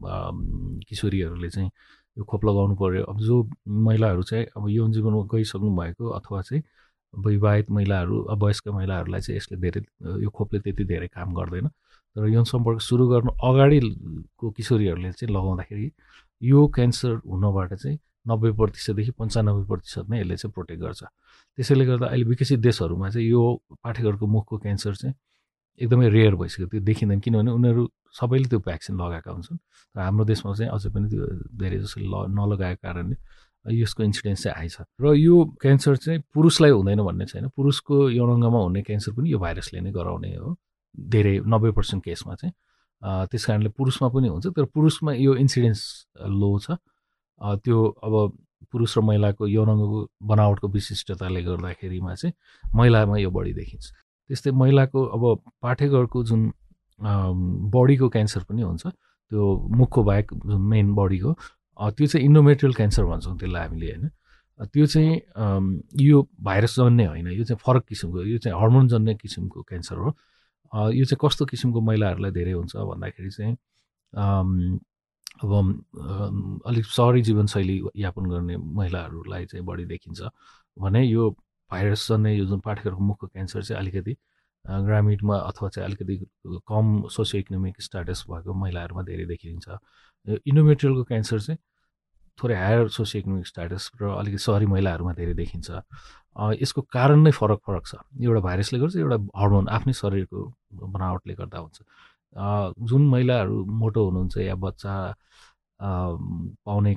[0.88, 1.70] किशोरीहरूले चाहिँ
[2.18, 6.62] यो खोप लगाउनु पऱ्यो अब जो महिलाहरू चाहिँ अब यौन जीवनमा गइसक्नु भएको अथवा चाहिँ
[7.14, 9.80] विवाहित महिलाहरू अब वयस्क महिलाहरूलाई चाहिँ यसले धेरै
[10.22, 11.68] यो खोपले त्यति धेरै काम गर्दैन।
[12.16, 15.90] तर यौन सम्पर्क सुरु गर्नु अगाडिको किशोरीहरूले चाहिँ लगाउँदाखेरि
[16.42, 21.02] यो क्यान्सर हुनबाट चाहिँ नब्बे प्रतिशतदेखि पन्चानब्बे प्रतिशत नै यसले चाहिँ प्रोटेक्ट गर्छ।
[21.58, 23.42] त्यसैले गर्दा अहिले विकसित देशहरूमा चाहिँ यो
[23.84, 25.14] पाठेघरको मुखको क्यान्सर चाहिँ
[25.80, 27.82] एकदमै रेयर भइसक्यो। त्यो देखिँदैन किनभने उनीहरू
[28.18, 29.58] सबैले त्यो भ्याक्सिन लगाएका हुन्छन्।
[29.96, 31.24] र हाम्रो देशमा चाहिँ अझै पनि त्यो
[31.60, 33.16] धेरै जसो ल नलगाएको कारणले
[33.66, 38.82] यसको इन्सिडेन्स चाहिँ आइछ र यो क्यान्सर चाहिँ पुरुषलाई हुँदैन भन्ने छैन। पुरुषको यौनाङ्गमा हुने
[38.88, 40.56] क्यान्सर पनि यो भाइरसले नै गराउने हो।
[40.96, 42.54] धेरै नब्बे पर्सेन्ट केसमा चाहिँ।
[43.30, 45.80] त्यस कारणले पुरुषमा पनि हुन्छ। तर पुरुषमा यो इन्सिडेन्स
[46.40, 46.80] लो छ।
[47.40, 48.14] त्यो अब
[48.72, 52.34] पुरुष र महिलाको यौनाङ्गको बनावटको विशिष्टताले गर्दाखेरिमा चाहिँ
[52.74, 53.84] महिलामा यो बढी देखिन्छ।
[54.30, 55.22] त्यस्तै महिलाको अब
[55.62, 56.52] पाठेघरको जुन
[57.70, 59.42] बडीको क्यान्सर पनि हुन्छ त्यो
[59.76, 61.32] मुखको बाहेक जुन मेन बडीको
[61.78, 64.08] त्यो चाहिँ इन्डोमेट्रियल क्यान्सर भन्छौँ त्यसलाई हामीले होइन?
[64.72, 65.12] त्यो चाहिँ
[66.00, 70.10] यो भाइरस जन्ने होइन यो चाहिँ फरक किसिमको यो चाहिँ हर्मोन जन्ने किसिमको क्यान्सर हो।
[70.90, 73.54] यो चाहिँ कस्तो किसिमको महिलाहरूलाई धेरै हुन्छ भन्दाखेरि चाहिँ
[75.42, 80.20] अब अलिक सहरी जीवनशैली यापन गर्ने महिलाहरूलाई चाहिँ बढी देखिन्छ।
[80.76, 81.30] भने यो
[81.70, 84.16] भाइरस जन्ने यो जुन पाठेघरको मुखको क्यान्सर चाहिँ अलिकति
[84.64, 86.16] ग्रामीणमा अथवा चाहिँ अलिकति
[86.68, 89.68] कम सोसियो इकोनोमिक स्ट्याटस भएको महिलाहरूमा धेरै देखिन्छ।
[90.46, 91.58] इन्डोमेट्रियलको क्यान्सर चाहिँ
[92.38, 95.70] थोरै हायर सोसियो इकोनोमिक स्ट्याटस र अलिकति सहरी महिलाहरूमा धेरै देखिन्छ।
[96.60, 100.38] यसको कारण नै फरक फरक छ। एउटा भाइरसले गर्छ एउटा हर्मोन आफ्नै शरीरको
[100.96, 101.78] बनावटले गर्दा हुन्छ।
[102.36, 104.94] जुन महिलाहरू मोटो हुनुहुन्छ या बच्चा
[105.80, 106.94] पाउने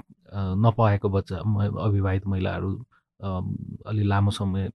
[0.63, 2.71] नपाएको बच्चा अविवाहित महिलाहरू
[3.19, 4.71] अलि लामो समय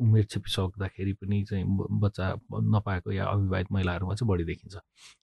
[0.00, 1.64] उमेर छिपिसक्दाखेरि पनि चाहिँ
[2.00, 2.34] बच्चा
[2.74, 4.76] नपाएको या अविवाहित महिलाहरूमा चाहिँ बढी देखिन्छ।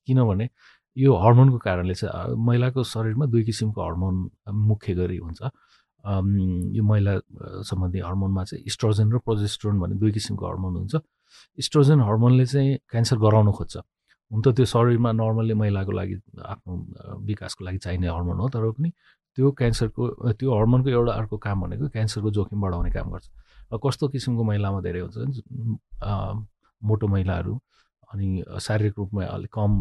[0.07, 0.49] किनभने
[0.97, 4.29] यो हर्मोनको कारणले चाहिँ महिलाको शरीरमा दुई किसिमको हर्मोन
[4.67, 5.41] मुख्य गरी हुन्छ।
[6.75, 7.17] यो महिला
[7.69, 10.95] सम्बन्धी हर्मोनमा चाहिँ इस्ट्रोजन र प्रोजेस्ट्रोन भन्ने दुई किसिमको हर्मोन हुन्छ।
[11.57, 13.77] इस्ट्रोजन हर्मोनले चाहिँ क्यान्सर गराउन खोज्छ।
[14.31, 16.15] हुन त त्यो शरीरमा नर्मल्ली महिलाको लागि
[16.53, 16.73] आफ्नो
[17.27, 18.89] विकासको लागि चाहिने हर्मोन हो तर पनि
[19.37, 23.27] त्यो क्यान्सरको त्यो हर्मोनको एउटा अर्को काम भनेको क्यान्सरको जोखिम बढाउने काम गर्छ।
[23.73, 25.15] र कस्तो किसिमको महिलामा धेरै हुन्छ
[26.81, 27.53] मोटो महिलाहरू
[28.13, 28.27] अनि
[28.61, 29.71] शारीरिक रूपमा अलिक कम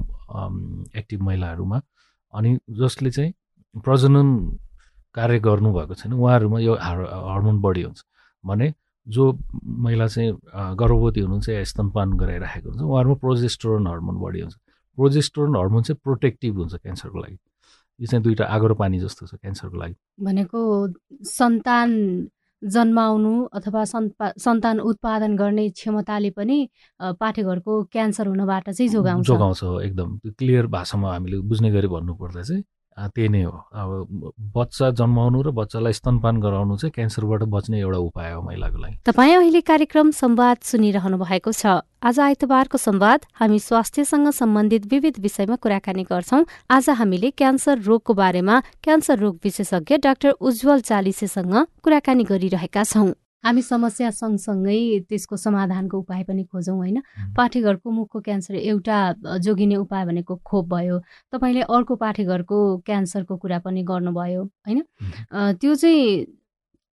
[0.98, 1.78] एक्टिभ महिलाहरूमा
[2.34, 3.32] अनि जसले चाहिँ
[3.84, 4.28] प्रजनन
[5.14, 8.02] कार्य गर्नुभएको छैन उहाँहरूमा यो हर्मोन बढी हुन्छ।
[8.44, 8.66] भने
[9.06, 9.32] जो
[9.64, 10.32] महिला चाहिँ
[10.78, 14.54] गर्भवती हुनुहुन्छ या स्तनपान गराइराखेको हुन्छ उहाँहरूमा प्रोजेस्टोरन हर्मोन बढी हुन्छ।
[14.98, 17.38] प्रोजेस्टोरन हर्मोन चाहिँ प्रोटेक्टिभ हुन्छ क्यान्सरको लागि।
[18.00, 20.60] यो चाहिँ दुइटा आगो र पानी जस्तो छ क्यान्सरको लागि। भनेको
[21.22, 21.90] सन्तान
[22.62, 26.58] जन्माउनु अथवा सन्तान उत्पादन गर्ने क्षमताले पनि
[27.20, 32.64] पाठेघरको क्यान्सर हुनबाट चाहिँ जोगाउँछ। जोगाउँछ एकदम। क्लियर भाषामा हामीले बुझ्ने गरी भन्नुपर्दा चाहिँ
[32.96, 38.32] त्यही नै हो। अब बच्चा जन्माउनु र बच्चालाई स्तनपान गराउनु चाहिँ क्यान्सरबाट बच्ने एउटा उपाय
[38.32, 44.30] हो महिलाको लागि। तपाईँ अहिले कार्यक्रम संवाद सुनिरहनु भएको छ। आज आइतबारको संवाद हामी स्वास्थ्यसँग
[44.30, 50.80] सम्बन्धित विविध विषयमा कुराकानी गर्छौं। आज हामीले क्यान्सर रोगको बारेमा क्यान्सर रोग विशेषज्ञ डाक्टर उज्जवल
[50.80, 53.12] चालिसेसँग कुराकानी गरिरहेका छौं।
[53.46, 54.78] हामी समस्या सँगसँगै
[55.08, 56.98] त्यसको समाधानको उपाय पनि खोजौँ होइन?
[57.36, 58.96] पाठेघरको मुखको क्यान्सर एउटा
[59.38, 60.98] जोगिने उपाय भनेको खोप भयो।
[61.32, 64.82] तपाईँले अर्को पाठेघरको क्यान्सरको कुरा पनि गर्नुभयो होइन?
[65.30, 66.26] त्यो चाहिँ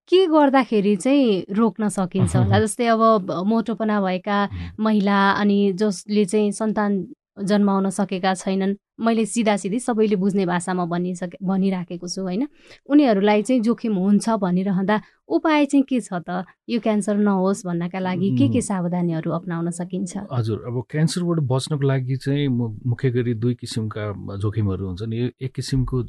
[0.08, 2.58] के गर्दाखेरि चाहिँ रोक्न सकिन्छ होला?
[2.64, 4.38] जस्तै अब मोटोपना भएका
[4.80, 7.02] महिला अनि जसले चाहिँ सन्तान
[7.38, 12.46] जन्माउन सकेका छैनन्। मैले सिधा सिधी सबैले बुझ्ने भाषामा भनिसके भनिराखेको छु होइन?
[12.86, 16.46] उनीहरूलाई चाहिँ जोखिम हुन्छ भनिरहँदा उपाय चाहिँ के छ त?
[16.70, 20.30] यो क्यान्सर नहोस् भन्नका लागि के के सावधानीहरू अप्नाउन सकिन्छ?
[20.30, 22.48] हजुर अब क्यान्सरबाट बच्नको लागि चाहिँ
[22.86, 26.02] मुख्य गरी दुई किसिमका जोखिमहरू हुन्छन्। यो एक किसिमको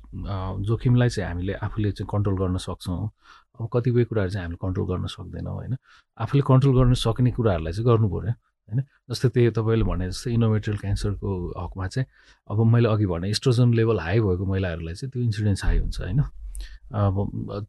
[0.61, 3.09] जोखिमलाई चाहिँ हामीले आफूले चाहिँ कन्ट्रोल गर्न सक्छौँ।
[3.55, 5.73] अब कतिपय कुराहरू चाहिँ हामीले कन्ट्रोल गर्न सक्दैनौँ होइन?
[6.21, 8.33] आफूले कन्ट्रोल गर्न सक्ने कुराहरूलाई चाहिँ गर्नु पऱ्यो
[8.69, 8.81] होइन?
[9.09, 12.07] जस्तै त्यही तपाईँले भने जस्तै इनोमेट्रियल क्यान्सरको हकमा चाहिँ
[12.49, 16.23] अब मैले अघि भने इस्ट्रोजन लेभल हाई भएको महिलाहरूलाई चाहिँ त्यो इन्सुरेन्स हाई हुन्छ होइन?
[16.85, 17.15] अब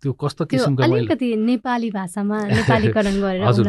[0.03, 3.67] त्यो कस्तो किसिमको अलिकति नेपाली भाषामा नेपालीकरण गरेर हजुर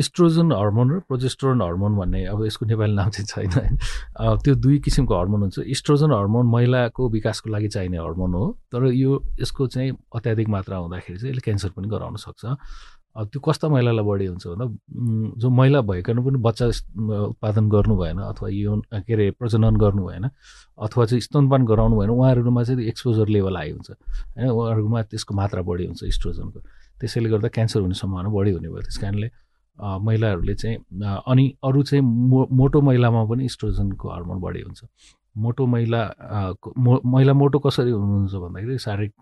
[0.00, 3.76] इस्ट्रोजन हर्मोन र प्रोजेस्ट्रोन हर्मोन भन्ने अब यसको नेपाली नाम चाहिँ छैन होइन?
[4.42, 9.22] त्यो दुई किसिमको हर्मोन हुन्छ। इस्ट्रोजन हर्मोन महिलाको विकासको लागि चाहिने हर्मोन हो तर यो
[9.40, 12.44] यसको चाहिँ अत्याधिक मात्रा हुँदाखेरि चाहिँ यसले क्यान्सर पनि गराउन सक्छ।
[13.18, 14.66] त्यो कस्ता महिलालाई बढी हुन्छ भन्दा
[15.42, 20.24] जो महिला भइकन पनि बच्चा उत्पादन गर्नु भएन अथवा यो के अरे प्रजनन गर्नु भएन
[20.78, 25.62] अथवा चाहिँ स्तनपान गराउनु भएन उहाँहरूमा चाहिँ एक्सपोजर लेभल हाई हुन्छ। होइन उहाँहरूमा त्यसको मात्रा
[25.62, 26.60] बढी हुन्छ इस्ट्रोजनको
[27.00, 29.30] त्यसैले गर्दा क्यान्सर हुने सम्भावना बढी हुने भयो। त्यस कारणले
[29.78, 30.76] महिलाहरूले चाहिँ
[31.26, 34.84] अनि अरू चाहिँ मो मोटो महिलामा पनि इस्ट्रोजनको हर्मोन बढी हुन्छ।
[35.36, 36.02] मोटो महिला
[36.78, 39.12] महिला मोटो कसरी हुनुहुन्छ भन्दाखेरि शारीरिक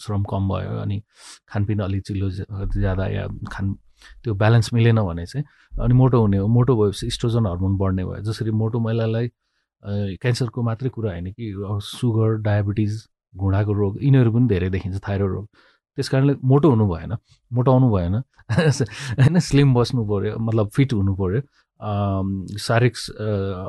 [0.00, 1.02] श्रम कम भयो अनि
[1.48, 3.74] खानपिन अलिक चिल्लो ज्यादा या खान
[4.24, 5.44] त्यो ब्यालेन्स मिलेन भने चाहिँ
[5.82, 9.28] अनि मोटो हुने हो। मोटो भएपछि इस्ट्रोजन हर्मोन बढ्ने भयो। जसरी मोटो महिलालाई
[10.22, 11.52] क्यान्सरको मात्रै कुरा होइन कि
[11.84, 15.46] सुगर डायबिटिज घुँडाको रोग यिनीहरू पनि धेरै देखिन्छ थाइरोइड रोग।
[15.96, 17.16] त्यस कारणले मोटो हुनु भएन
[17.52, 21.40] मोटाउनु भएन। होइन स्लिम बस्नु पऱ्यो मतलब फिट हुनु पऱ्यो
[22.58, 22.96] शारीरिक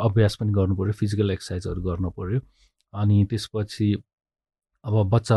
[0.05, 2.39] अभ्यास पनि गर्नु पऱ्यो फिजिकल एक्सर्साइजहरू गर्नु पऱ्यो
[2.93, 3.95] अनि त्यसपछि
[4.85, 5.35] अब बच्चा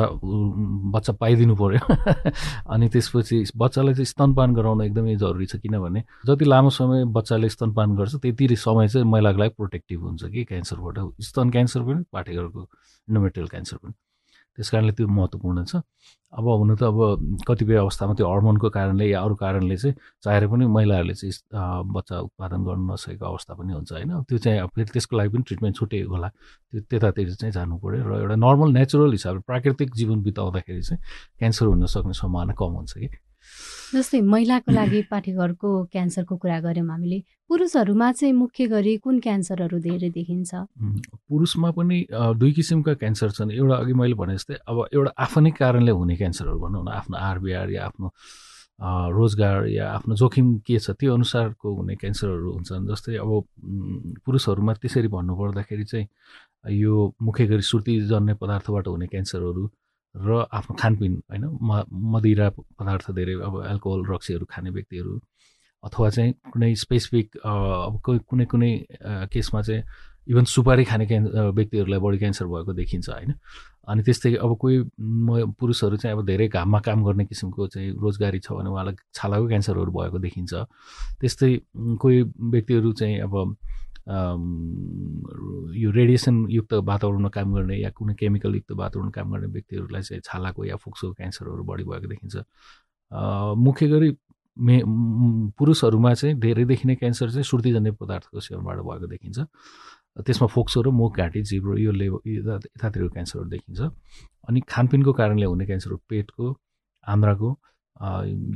[0.94, 1.94] बच्चा पाइदिनु पऱ्यो
[2.72, 7.96] अनि त्यसपछि बच्चालाई चाहिँ स्तनपान गराउन एकदमै जरुरी छ किनभने जति लामो समय बच्चाले स्तनपान
[7.96, 12.62] गर्छ त्यति समय चाहिँ महिलाको लागि प्रोटेक्टिभ हुन्छ कि क्यान्सरबाट। स्तन क्यान्सर पनि पाठेघरको
[13.08, 13.92] इन्डोमेट्रियल क्यान्सर पनि।
[14.56, 15.76] त्यस कारणले त्यो महत्त्वपूर्ण छ।
[16.32, 16.98] अब हुन त अब
[17.48, 21.32] कतिपय अवस्थामा त्यो हर्मोनको कारणले या अरू कारणले चाहिँ चाहेर पनि महिलाहरूले चाहिँ
[21.92, 25.76] बच्चा उत्पादन गर्नु नसकेको अवस्था पनि हुन्छ होइन। त्यो चाहिँ फेरि त्यसको लागि पनि ट्रिटमेन्ट
[25.76, 30.82] छुट्टै होला। त्यो त्यतातिर चाहिँ जानु पऱ्यो र एउटा नर्मल नेचुरल हिसाबले प्राकृतिक जीवन बिताउँदाखेरि
[30.82, 31.00] चाहिँ
[31.38, 33.08] क्यान्सर हुन सक्ने सम्भावना कम हुन्छ कि?
[33.94, 37.18] जस्तै महिलाको लागि पाठेघरको क्यान्सरको कुरा गऱ्यौँ हामीले
[37.48, 40.50] पुरुषहरूमा चाहिँ मुख्य गरी कुन क्यान्सरहरू धेरै देखिन्छ?
[41.30, 45.92] पुरुषमा पनि दुई किसिमका क्यान्सर छन्। एउटा अघि मैले भने जस्तै अब एउटा आफ्नै कारणले
[45.94, 48.08] हुने क्यान्सरहरू भनौँ न आफ्नो आरबिआर या आफ्नो
[49.16, 53.30] रोजगार या आफ्नो जोखिम के छ त्यो अनुसारको हुने क्यान्सरहरू हुन्छन्। जस्तै अब
[54.26, 56.06] पुरुषहरूमा त्यसरी भन्नुपर्दाखेरि चाहिँ
[56.74, 59.64] यो मुख्य गरी सुर्तीजन्य पदार्थबाट हुने क्यान्सरहरू
[60.16, 61.44] र आफ्नो खानपिन होइन?
[61.62, 62.48] म मदिरा
[62.78, 65.20] पदार्थ धेरै अब एल्कोहल रक्सीहरू खाने व्यक्तिहरू
[65.84, 68.70] अथवा चाहिँ कुनै स्पेसिफिक अब कुनै कुनै
[69.32, 69.82] केसमा चाहिँ
[70.28, 73.32] इभन सुपारी खाने क्यान् व्यक्तिहरूलाई बढी क्यान्सर भएको देखिन्छ होइन?
[73.86, 78.38] अनि त्यस्तै अब कोही म पुरुषहरू चाहिँ अब धेरै घाममा काम गर्ने किसिमको चाहिँ रोजगारी
[78.42, 80.54] छ भने उहाँलाई छालाको क्यान्सरहरू भएको देखिन्छ।
[81.20, 81.50] त्यस्तै
[82.02, 83.56] कोही व्यक्तिहरू चाहिँ अब
[84.06, 90.76] यो रेडिएसनयुक्त वातावरणमा काम गर्ने या कुनै केमिकलयुक्त वातावरणमा काम गर्ने व्यक्तिहरूलाई चाहिँ छालाको या
[90.78, 92.36] फुक्सोको क्यान्सरहरू बढी भएको देखिन्छ।
[93.66, 94.10] मुख्य गरी
[94.56, 94.76] मे
[95.58, 99.38] पुरुषहरूमा चाहिँ धेरै देखिने क्यान्सर चाहिँ सुर्तीजन्य पदार्थको सेवनबाट भएको देखिन्छ।
[100.24, 103.80] त्यसमा फोक्सो र मुख घाँटी जिब्रो यो लेभल यतातिरको क्यान्सरहरू देखिन्छ।
[104.48, 106.46] अनि खानपिनको कारणले हुने क्यान्सरहरू पेटको
[107.04, 107.48] आन्द्राको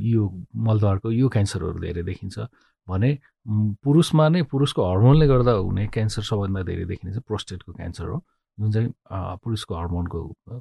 [0.01, 0.21] यो
[0.55, 2.39] मलद्वारको यो क्यान्सरहरू धेरै देखिन्छ।
[2.87, 3.09] भने
[3.83, 8.17] पुरुषमा नै पुरुषको हर्मोनले गर्दा हुने क्यान्सर सबभन्दा धेरै देखिने चाहिँ प्रोस्टेटको क्यान्सर हो।
[8.57, 8.89] जुन चाहिँ
[9.43, 10.19] पुरुषको हर्मोनको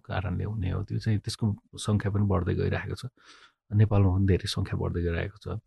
[0.09, 3.04] कारणले हुने हो त्यो चाहिँ त्यसको सङ्ख्या पनि बढ्दै गइरहेको छ।
[3.72, 5.59] नेपालमा पनि धेरै सङ्ख्या बढ्दै गइरहेको छ।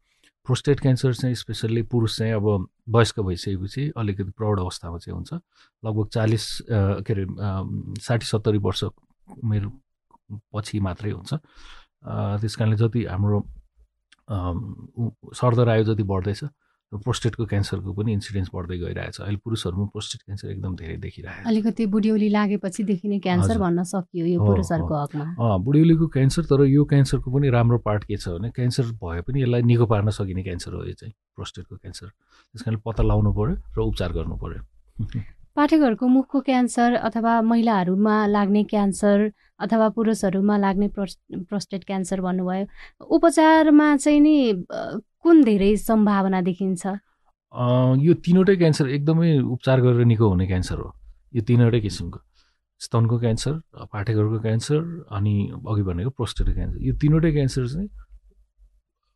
[0.47, 5.31] प्रोस्टेट क्यान्सर चाहिँ स्पेसल्ली पुरुष चाहिँ अब वयस्क भइसकेपछि अलिकति प्रौढ अवस्थामा चाहिँ हुन्छ।
[5.83, 6.45] लगभग चालिस
[7.07, 7.25] के अरे
[8.01, 9.63] साठी सत्तरी वर्ष उमेर
[10.51, 11.33] पछि मात्रै हुन्छ।
[12.41, 13.39] त्यस कारणले जति हाम्रो
[14.33, 16.43] सरदर आयो जति बढ्दैछ
[16.91, 22.29] प्रोस्टेटको क्यान्सरको पनि इन्सिडेन्स बढ्दै गइरहेछ। अहिले पुरुषहरूमा प्रोस्टेट क्यान्सर एकदम धेरै देखिरहेको अलिकति बुढिउली
[22.29, 27.77] लागेपछि देखिने क्यान्सर भन्न सकियो यो पुरुषहरूको हकमा। बुढिउलीको क्यान्सर तर यो क्यान्सरको पनि राम्रो
[27.81, 31.13] पार्ट के छ भने क्यान्सर भए पनि यसलाई निको पार्न सकिने क्यान्सर हो यो चाहिँ
[31.35, 34.61] प्रोस्टेटको क्यान्सर। त्यस कारण पत्ता लगाउनु पऱ्यो र उपचार गर्नु पऱ्यो
[35.55, 39.17] पाठेघरको मुखको क्यान्सर अथवा महिलाहरूमा लाग्ने क्यान्सर
[39.61, 42.65] अथवा पुरुषहरूमा लाग्ने प्रोस्टेट क्यान्सर भन्नुभयो।
[43.05, 44.35] उपचारमा चाहिँ नि
[45.21, 46.83] कुन धेरै सम्भावना देखिन्छ?
[48.01, 50.89] यो तिनवटै क्यान्सर एकदमै उपचार गरेर निको हुने क्यान्सर हो।
[51.37, 52.19] यो तिनवटै किसिमको।
[52.81, 53.53] स्तनको क्यान्सर
[53.93, 54.81] पाठेघरको क्यान्सर
[55.13, 55.33] अनि
[55.69, 57.89] अघि भनेको प्रोस्टेटको क्यान्सर। यो तिनवटै क्यान्सर चाहिँ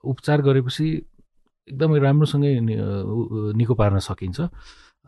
[0.03, 0.87] उपचार गरेपछि
[1.67, 2.51] एकदमै राम्रोसँगै
[3.57, 4.39] निको पार्न सकिन्छ।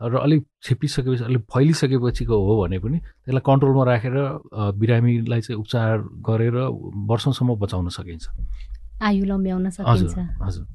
[0.00, 4.16] र अलिक छेपिसकेपछि अलिक फैलिसकेपछिको हो भने पनि त्यसलाई कन्ट्रोलमा राखेर
[4.80, 6.56] बिरामीलाई चाहिँ उपचार गरेर
[7.10, 8.26] वर्षौँसम्म बचाउन सकिन्छ।
[9.02, 10.66] आयु लम्ब्याउन सकिन्छ। हजुर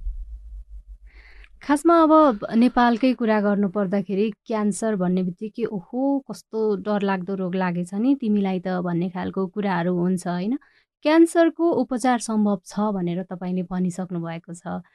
[1.66, 8.14] खासमा अब नेपालकै कुरा गर्नु पर्दाखेरि क्यान्सर भन्ने बित्तिकै ओहो कस्तो डरलाग्दो रोग लागेछ नि
[8.22, 10.58] तिमीलाई त भन्ने खालको कुराहरू हुन्छ होइन?
[11.06, 14.86] क्यान्सरको उपचार सम्भव छ भनेर तपाईँले भनिसक्नु भएको छ।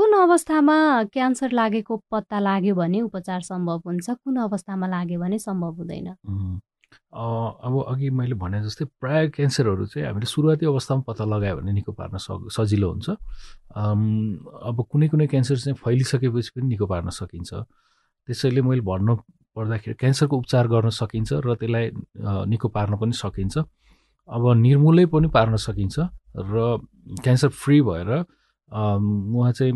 [0.00, 0.76] कुन अवस्थामा
[1.12, 4.10] क्यान्सर लागेको पत्ता लाग्यो भने उपचार सम्भव हुन्छ?
[4.24, 6.08] कुन अवस्थामा लाग्यो भने सम्भव हुँदैन?
[7.12, 11.92] अब अघि मैले भने जस्तै प्राय क्यान्सरहरू चाहिँ हामीले सुरुवाती अवस्थामा पत्ता लगायो भने निको
[11.92, 12.16] पार्न
[12.48, 13.08] सजिलो हुन्छ।
[13.76, 17.52] अब कुनै कुनै क्यान्सर चाहिँ फैलिसकेपछि पनि निको पार्न सकिन्छ।
[18.24, 19.20] त्यसैले मैले भन्नु
[19.52, 21.84] पर्दाखेरि क्यान्सरको उपचार गर्न सकिन्छ र त्यसलाई
[22.48, 23.68] निको पार्न पनि सकिन्छ।
[24.32, 25.96] अब निर्मूलै पनि पार्न सकिन्छ
[26.40, 26.80] र
[27.20, 28.39] क्यान्सर फ्री भएर
[28.70, 29.72] उहाँ चाहिँ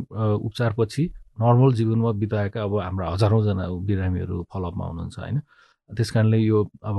[0.47, 1.03] उपचारपछि
[1.41, 5.41] नर्मल जीवनमा बिताएका अब हाम्रो हजारौँजना बिरामीहरू फलोअपमा हुनुहुन्छ होइन?
[5.91, 6.99] त्यस कारणले यो अब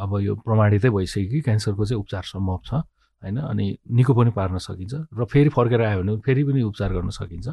[0.00, 3.36] अब यो प्रमाणितै भइसक्यो कि क्यान्सरको चाहिँ उपचार सम्भव छ होइन?
[3.38, 7.48] अनि निको पनि पार्न सकिन्छ र फेरि फर्केर आयो भने फेरि पनि उपचार गर्न सकिन्छ।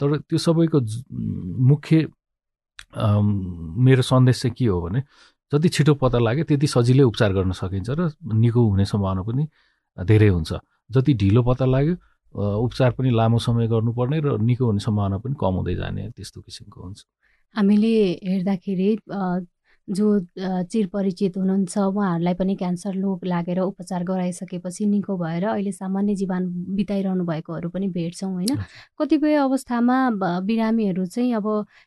[0.00, 0.80] तर त्यो सबैको
[1.68, 1.96] मुख्य
[3.84, 5.02] मेरो सन्देश चाहिँ के हो भने
[5.52, 9.44] जति छिटो पत्ता लाग्यो त्यति सजिलै उपचार गर्न सकिन्छ र निको हुने सम्भावना पनि
[9.98, 10.52] धेरै हुन्छ।
[10.90, 11.94] जति ढिलो पत्ता लाग्यो
[12.34, 16.82] उपचार पनि लामो समय गर्नुपर्ने र निको हुने सम्भावना पनि कम हुँदै जाने त्यस्तो किसिमको
[16.82, 17.04] हुन्छ।
[17.54, 18.90] हामीले हेर्दाखेरि
[19.88, 20.06] जो
[20.68, 27.24] चिरपरिचित हुनुहुन्छ उहाँहरूलाई पनि क्यान्सर रोग लागेर उपचार गराइसकेपछि निको भएर अहिले सामान्य जीवन बिताइरहनु
[27.24, 28.52] भएकोहरू पनि भेट्छौँ होइन?
[29.00, 29.96] कतिपय अवस्थामा
[30.44, 31.46] बिरामीहरू चाहिँ अब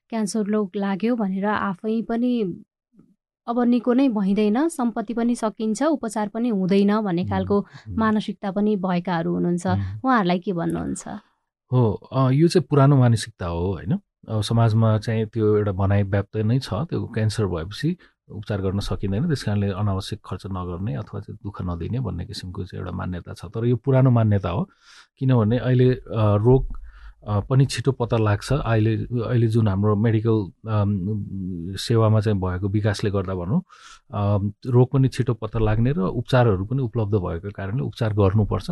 [0.10, 2.34] क्यान्सर रोग लाग्यो भनेर आफै पनि
[3.52, 7.58] अब निको नै भइँदैन सम्पत्ति पनि सकिन्छ उपचार पनि हुँदैन भन्ने खालको
[8.00, 9.66] मानसिकता पनि भएकाहरू हुनुहुन्छ।
[10.06, 11.04] उहाँहरूलाई के भन्नुहुन्छ?
[11.72, 11.82] हो
[12.32, 14.00] यो चाहिँ पुरानो मानसिकता हो होइन?
[14.30, 17.90] अब समाजमा चाहिँ त्यो एउटा भनाइ व्याप्त नै छ त्यो क्यान्सर भएपछि
[18.32, 22.80] उपचार गर्न सकिँदैन त्यस कारणले अनावश्यक खर्च नगर्ने अथवा चाहिँ दुःख नदिने भन्ने किसिमको चाहिँ
[22.80, 24.62] एउटा मान्यता छ। तर यो पुरानो मान्यता हो
[25.20, 25.90] किनभने अहिले
[26.40, 26.64] रोग
[27.24, 30.38] पनि छिटो पत्ता लाग्छ। अहिले अहिले जुन हाम्रो मेडिकल
[31.78, 33.62] सेवामा चाहिँ भएको विकासले गर्दा भनौँ
[34.74, 38.70] रोग पनि छिटो पत्ता लाग्ने र उपचारहरू पनि उपलब्ध भएको कारणले उपचार गर्नुपर्छ।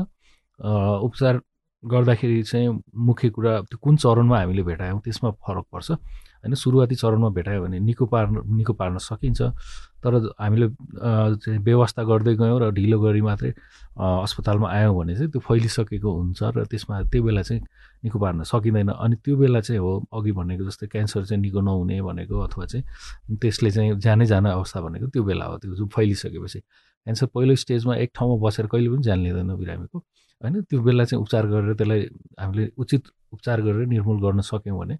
[1.05, 1.41] उपचार
[1.83, 2.69] गर्दाखेरि चाहिँ
[3.07, 5.91] मुख्य कुरा त्यो कुन चरणमा हामीले भेटायौँ त्यसमा फरक पर्छ।
[6.43, 9.41] होइन सुरुवाती चरणमा भेटायो भने निको पार्न निको पार्न सकिन्छ।
[10.03, 10.67] तर हामीले
[11.59, 13.51] व्यवस्था गर्दै गयौँ र ढिलो गरी मात्रै
[13.99, 17.61] अस्पतालमा आयौँ भने चाहिँ त्यो फैलिसकेको हुन्छ र त्यसमा त्यो बेला चाहिँ
[18.03, 22.01] निको पार्न सकिँदैन। अनि त्यो बेला चाहिँ हो अघि भनेको जस्तै क्यान्सर चाहिँ निको नहुने
[22.01, 22.83] भनेको अथवा चाहिँ
[23.41, 28.11] त्यसले चाहिँ जानै जाने अवस्था भनेको त्यो बेला हो त्यो फैलिसकेपछि। क्यान्सर पहिलो स्टेजमा एक
[28.15, 29.97] ठाउँमा बसेर कहिले पनि जान लिँदैन बिरामीको।
[30.41, 32.01] होइन त्यो बेला चाहिँ उपचार गरेर त्यसलाई
[32.39, 34.95] हामीले उचित उपचार गरेर निर्मूल गर्न सक्यौँ भने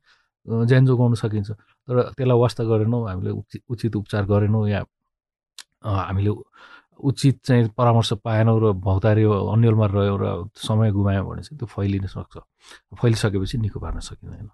[0.48, 3.32] ज्यान जोगाउन सकिन्छ। तर त्यसलाई वास्ता गरेनौँ हामीले
[3.70, 4.84] उचित उपचार गरेनौँ या
[5.84, 6.32] हामीले
[7.00, 10.26] उचित चाहिँ परामर्श पाएनौँ र भौतार्यो अन्यलमा रह्यो र
[10.56, 12.36] समय गुमायो भने चाहिँ त्यो फैलिन सक्छ।
[13.00, 14.50] फैलिसकेपछि निको पार्न सकिँदैन।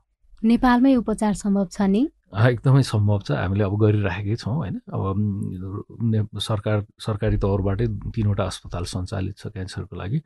[0.46, 2.02] नेपालमै उपचार सम्भव छ नि?
[2.36, 4.76] एकदमै सम्भव छ। हामीले अब गरिराखेकै छौँ होइन?
[4.94, 10.20] अब सरकार सरकारी तौरबाटै तिनवटा अस्पताल सञ्चालित छ क्यान्सरको लागि।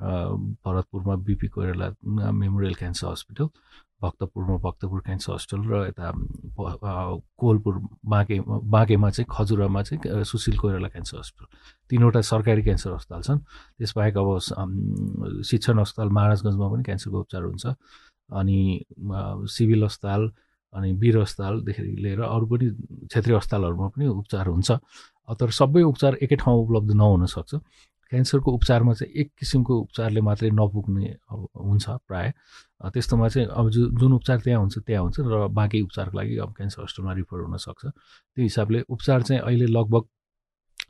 [0.00, 1.86] भरतपुरमा BP Koirala
[2.34, 3.46] memorial cancer hospital
[4.02, 6.10] भक्तपुरमा Bhaktapur cancer hospital र यता
[7.40, 11.46] कोलपुर बाँके बाँकेमा चाहिँ खजुरामा चाहिँ सुशील कोइराला क्यान्सर हस्पिटल।
[11.90, 13.38] तिनवटा सरकारी क्यान्सर अस्पताल छन्।
[13.78, 14.28] त्यसबाहेक अब
[15.44, 17.66] शिक्षण अस्पताल महाराजगञ्जमा पनि क्यान्सरको उपचार हुन्छ।
[18.30, 18.58] अनि
[19.50, 20.30] सिभिल अस्पताल
[20.72, 22.66] अनि वीर अस्पतालदेखि लिएर अरू पनि
[23.10, 24.70] क्षेत्रीय अस्पतालहरूमा पनि उपचार हुन्छ।
[25.40, 27.54] तर सबै उपचार एकै ठाउँ उपलब्ध नहुन सक्छ।
[28.10, 32.32] क्यान्सरको उपचारमा चाहिँ एक किसिमको उपचारले मात्रै नपुग्ने अब हुन्छ प्रायः।
[32.90, 36.50] त्यस्तोमा चाहिँ अब जु जुन उपचार त्यहाँ हुन्छ त्यहाँ हुन्छ र बाँकी उपचारको लागि अब
[36.56, 40.02] क्यान्सर हस्पिटलमा रिफर हुनसक्छ त्यो हिसाबले उपचार चाहिँ अहिले लगभग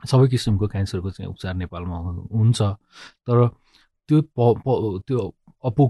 [0.09, 1.97] सबै किसिमको क्यान्सरको चाहिँ उपचार नेपालमा
[2.31, 2.61] हुन्छ।
[3.27, 3.37] तर
[4.09, 4.37] त्यो प
[5.07, 5.19] त्यो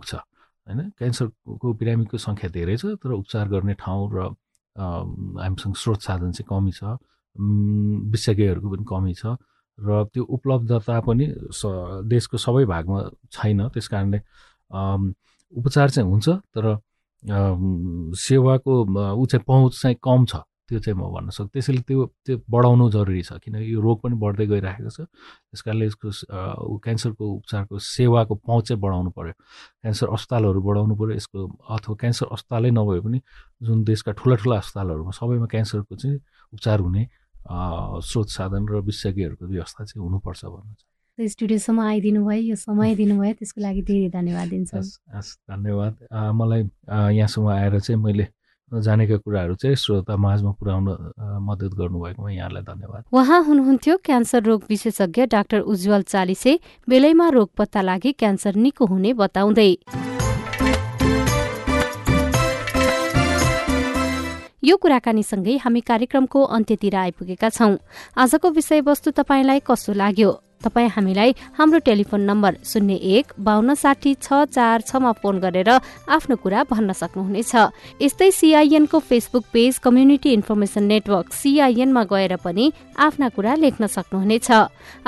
[0.03, 0.89] छ होइन?
[0.99, 4.17] क्यान्सरको बिरामीको सङ्ख्या धेरै छ तर उपचार गर्ने ठाउँ र
[4.75, 6.97] हामीसँग स्रोत साधन चाहिँ कमी छ।
[8.11, 9.37] विशेषज्ञहरूको पनि कमी छ।
[9.81, 11.61] र त्यो उपलब्धता पनि स
[12.05, 12.99] देशको सबै भागमा
[13.33, 14.19] छैन। त्यस कारणले
[15.53, 16.65] उपचार चाहिँ हुन्छ तर
[18.17, 18.73] सेवाको
[19.17, 20.35] ऊ चाहिँ पहुँच चाहिँ कम छ।
[20.71, 24.15] त्यो चाहिँ म भन्न सक्छु त्यसैले त्यो त्यो बढाउनु जरुरी छ किनकि यो रोग पनि
[24.15, 25.03] बढ्दै गइरहेको छ।
[25.51, 26.07] त्यस कारणले यसको
[26.79, 31.39] क्यान्सरको उपचारको सेवाको पहुँच चाहिँ बढाउनु पऱ्यो क्यान्सर अस्पतालहरू बढाउनु पऱ्यो यसको
[31.75, 33.19] अथवा क्यान्सर अस्पतालै नभए पनि
[33.67, 36.19] जुन देशका ठुला ठुला अस्पतालहरूमा सबैमा क्यान्सरको चाहिँ
[36.55, 37.03] उपचार हुने
[37.47, 40.83] स्रोत साधन र विशेषज्ञहरूको व्यवस्था चाहिँ हुनुपर्छ भन्नु छ
[41.17, 45.93] स्टुडियोसम्म आइदिनु भयो यो समय दिनुभयो त्यसको लागि धेरै धन्यवाद दिन्छु हस् धन्यवाद।
[46.33, 46.61] मलाई
[47.17, 48.27] यहाँसम्म आएर चाहिँ मैले
[48.71, 50.87] जानेका कुराहरू चाहिँ श्रोता माझमा पुर्याउन
[51.43, 57.81] मद्दत गर्नुभएकोमा यहाँलाई धन्यवाद। उहाँ हुनुहुन्थ्यो क्यान्सर रोग विशेषज्ञ डाक्टर उज्जवल चालिसे बेलैमा रोग पत्ता
[57.81, 59.71] लागि क्यान्सर निको हुने बताउँदै।
[64.63, 67.75] यो कुराकानीसँगै हामी कार्यक्रमको अन्त्यतिर आइपुगेका छौं।
[68.13, 70.31] आजको विषयवस्तु तपाईँलाई कस्तो लाग्यो?
[70.61, 75.69] तपाईँ हामीलाई हाम्रो टेलिफोन नम्बर शून्य एक बान्न साठी छ चार छमा फोन गरेर
[76.05, 77.53] आफ्नो कुरा भन्न सक्नुहुनेछ।
[77.97, 82.71] यस्तै सिआइएनको Facebook page community information network सिआइएनमा गएर पनि
[83.01, 84.51] आफ्ना कुरा लेख्न सक्नुहुनेछ।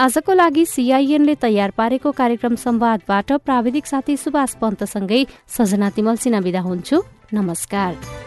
[0.02, 6.62] आजको लागि सिआइएनले तयार पारेको कार्यक्रम संवादबाट प्राविधिक साथी सुभाष पन्तसँगै सजना तिमल सिना विदा
[6.66, 8.23] हुन्छु। नमस्कार।